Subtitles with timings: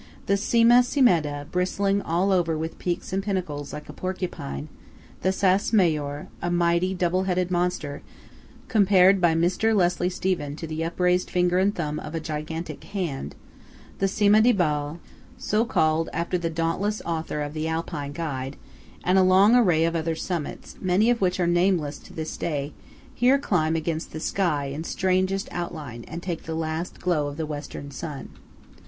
[0.25, 4.67] The Cima Cimeda, bristling all over with peaks and pinnacles, like a porcupine;
[5.21, 8.01] the Sas Maor, a mighty double headed monster,
[8.67, 9.75] compared by Mr.
[9.75, 13.35] Leslie Stephen to the upraised finger and thumb of a gigantic hand;
[13.99, 14.99] the Cima di Ball,
[15.37, 18.57] so called after the dauntless author of the "Alpine Guide;"
[19.03, 22.73] and a long array of other summits, many of which are nameless to this day,
[23.13, 27.45] here climb against the sky in strangest outline, and take the last glow of the
[27.45, 28.29] Western sun.